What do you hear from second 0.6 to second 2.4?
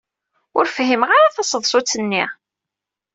fhiment ara taseḍsut-nni.